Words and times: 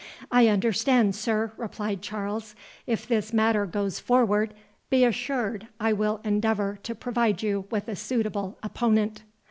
"I 0.31 0.47
understand, 0.47 1.13
sir," 1.13 1.51
replied 1.57 2.01
Charles; 2.01 2.55
"if 2.87 3.07
this 3.07 3.31
matter 3.33 3.67
goes 3.67 3.99
forward, 3.99 4.55
be 4.89 5.05
assured 5.05 5.67
I 5.79 5.93
will 5.93 6.21
endeavour 6.23 6.79
to 6.81 6.95
provide 6.95 7.43
you 7.43 7.67
with 7.69 7.87
a 7.87 7.95
suitable 7.95 8.57
opponent." 8.63 9.21